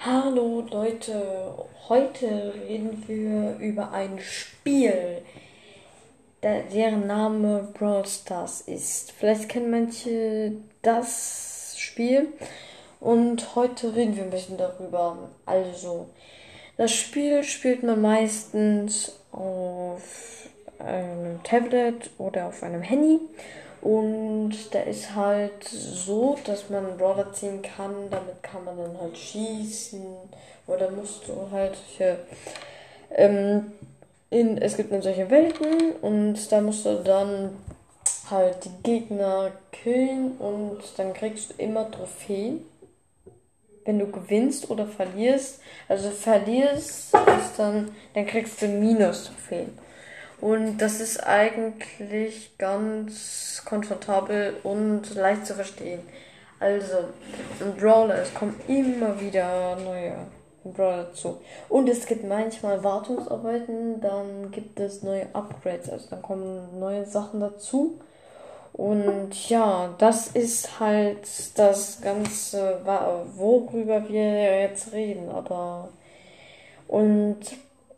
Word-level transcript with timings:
Hallo 0.00 0.64
Leute, 0.70 1.66
heute 1.88 2.54
reden 2.68 3.02
wir 3.08 3.56
über 3.58 3.90
ein 3.90 4.20
Spiel, 4.20 5.22
der, 6.40 6.62
deren 6.72 7.08
Name 7.08 7.66
Brawl 7.76 8.06
Stars 8.06 8.60
ist. 8.60 9.10
Vielleicht 9.10 9.48
kennen 9.48 9.72
manche 9.72 10.52
das 10.82 11.74
Spiel 11.78 12.28
und 13.00 13.56
heute 13.56 13.96
reden 13.96 14.14
wir 14.14 14.22
ein 14.22 14.30
bisschen 14.30 14.56
darüber. 14.56 15.30
Also, 15.46 16.08
das 16.76 16.92
Spiel 16.92 17.42
spielt 17.42 17.82
man 17.82 18.00
meistens 18.00 19.18
auf 19.32 20.48
einem 20.78 21.42
Tablet 21.42 22.10
oder 22.18 22.46
auf 22.46 22.62
einem 22.62 22.82
Handy 22.82 23.18
und 23.80 24.52
da 24.72 24.80
ist 24.80 25.14
halt 25.14 25.64
so, 25.64 26.36
dass 26.44 26.68
man 26.68 26.86
einen 26.86 26.98
Brawler 26.98 27.32
ziehen 27.32 27.62
kann. 27.62 28.10
Damit 28.10 28.42
kann 28.42 28.64
man 28.64 28.76
dann 28.76 29.00
halt 29.00 29.16
schießen. 29.16 30.04
Oder 30.66 30.90
musst 30.90 31.28
du 31.28 31.48
halt 31.50 31.76
solche. 31.76 32.18
Ähm, 33.14 33.72
in, 34.30 34.58
es 34.58 34.76
gibt 34.76 34.92
dann 34.92 35.00
solche 35.00 35.30
Welten 35.30 35.92
und 36.02 36.52
da 36.52 36.60
musst 36.60 36.84
du 36.84 36.96
dann 37.02 37.56
halt 38.28 38.62
die 38.64 38.82
Gegner 38.82 39.52
killen 39.72 40.32
und 40.38 40.80
dann 40.98 41.14
kriegst 41.14 41.50
du 41.50 41.62
immer 41.62 41.90
Trophäen. 41.90 42.66
Wenn 43.86 43.98
du 43.98 44.10
gewinnst 44.10 44.68
oder 44.68 44.84
verlierst, 44.84 45.60
also 45.88 46.10
verlierst, 46.10 47.14
ist 47.14 47.58
dann, 47.58 47.90
dann 48.12 48.26
kriegst 48.26 48.60
du 48.60 48.66
Minus-Trophäen. 48.66 49.78
Und 50.40 50.78
das 50.78 51.00
ist 51.00 51.26
eigentlich 51.26 52.56
ganz 52.58 53.62
komfortabel 53.64 54.56
und 54.62 55.14
leicht 55.14 55.46
zu 55.46 55.54
verstehen. 55.54 56.00
Also, 56.60 56.96
ein 57.60 57.74
Brawler, 57.76 58.22
es 58.22 58.32
kommen 58.34 58.58
immer 58.68 59.20
wieder 59.20 59.76
neue 59.76 60.14
Brawler 60.64 61.04
dazu. 61.04 61.40
Und 61.68 61.88
es 61.88 62.06
gibt 62.06 62.24
manchmal 62.24 62.82
Wartungsarbeiten, 62.82 64.00
dann 64.00 64.50
gibt 64.50 64.78
es 64.80 65.02
neue 65.02 65.26
Upgrades, 65.32 65.90
also 65.90 66.08
dann 66.10 66.22
kommen 66.22 66.78
neue 66.78 67.04
Sachen 67.04 67.40
dazu. 67.40 68.00
Und 68.72 69.48
ja, 69.48 69.94
das 69.98 70.28
ist 70.28 70.78
halt 70.78 71.26
das 71.56 72.00
Ganze, 72.00 72.80
worüber 73.34 74.08
wir 74.08 74.60
jetzt 74.60 74.92
reden. 74.92 75.30
Aber 75.30 75.88
und 76.86 77.38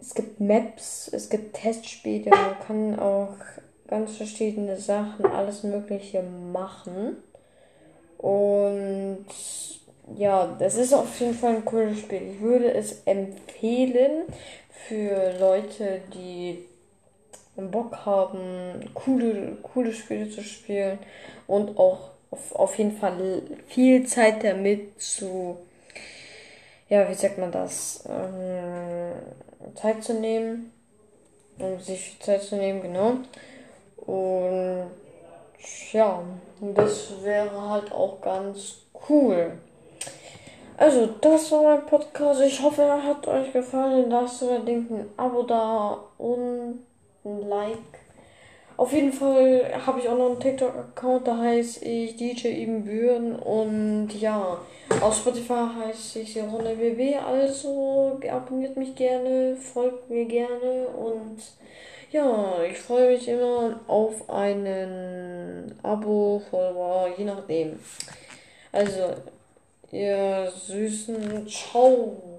es 0.00 0.14
gibt 0.14 0.40
Maps, 0.40 1.10
es 1.12 1.28
gibt 1.28 1.56
Testspiele, 1.56 2.30
man 2.30 2.58
kann 2.66 2.98
auch 2.98 3.36
ganz 3.86 4.16
verschiedene 4.16 4.76
Sachen, 4.76 5.26
alles 5.26 5.62
Mögliche 5.62 6.22
machen. 6.22 7.16
Und 8.18 9.26
ja, 10.16 10.56
das 10.58 10.76
ist 10.76 10.92
auf 10.92 11.18
jeden 11.20 11.34
Fall 11.34 11.56
ein 11.56 11.64
cooles 11.64 11.98
Spiel. 12.00 12.34
Ich 12.34 12.40
würde 12.40 12.72
es 12.72 13.02
empfehlen 13.04 14.24
für 14.88 15.38
Leute, 15.38 16.00
die 16.14 16.64
Bock 17.56 18.04
haben, 18.06 18.90
coole, 18.94 19.58
coole 19.62 19.92
Spiele 19.92 20.30
zu 20.30 20.42
spielen 20.42 20.98
und 21.46 21.78
auch 21.78 22.10
auf, 22.30 22.54
auf 22.54 22.78
jeden 22.78 22.96
Fall 22.96 23.42
viel 23.66 24.06
Zeit 24.06 24.44
damit 24.44 25.00
zu, 25.00 25.58
ja, 26.90 27.08
wie 27.08 27.14
sagt 27.14 27.38
man 27.38 27.50
das, 27.52 28.04
ähm, 28.08 29.12
Zeit 29.74 30.02
zu 30.02 30.14
nehmen, 30.14 30.72
um 31.58 31.80
sich 31.80 32.18
Zeit 32.20 32.42
zu 32.42 32.56
nehmen, 32.56 32.82
genau. 32.82 33.12
Und 33.96 34.90
ja, 35.92 36.22
das 36.60 37.22
wäre 37.22 37.70
halt 37.70 37.92
auch 37.92 38.20
ganz 38.20 38.78
cool. 39.08 39.52
Also, 40.76 41.06
das 41.20 41.52
war 41.52 41.62
mein 41.62 41.86
Podcast. 41.86 42.40
Ich 42.40 42.60
hoffe, 42.60 42.82
er 42.82 43.02
hat 43.02 43.26
euch 43.28 43.52
gefallen. 43.52 44.10
Lasst 44.10 44.42
unbedingt 44.42 44.90
ein 44.90 45.06
Abo 45.16 45.42
da 45.42 45.98
und 46.18 46.86
ein 47.24 47.48
Like. 47.48 47.78
Auf 48.80 48.94
jeden 48.94 49.12
Fall 49.12 49.70
habe 49.84 50.00
ich 50.00 50.08
auch 50.08 50.16
noch 50.16 50.30
einen 50.30 50.40
TikTok-Account, 50.40 51.28
da 51.28 51.36
heiße 51.36 51.84
ich 51.84 52.16
DJ 52.16 52.62
Ibn 52.62 53.36
und 53.36 54.08
ja, 54.18 54.56
auf 55.02 55.16
Spotify 55.18 55.66
heißt 55.78 56.16
ich 56.16 56.38
Runde 56.42 56.74
BB, 56.76 57.22
also 57.22 58.18
abonniert 58.32 58.78
mich 58.78 58.94
gerne, 58.94 59.54
folgt 59.56 60.08
mir 60.08 60.24
gerne 60.24 60.86
und 60.96 61.42
ja, 62.10 62.54
ich 62.62 62.78
freue 62.78 63.10
mich 63.10 63.28
immer 63.28 63.80
auf 63.86 64.30
einen 64.30 65.78
Abo, 65.82 66.40
Follower, 66.50 67.10
je 67.18 67.24
nachdem. 67.26 67.78
Also, 68.72 69.10
ihr 69.92 70.50
Süßen, 70.56 71.46
ciao. 71.46 72.29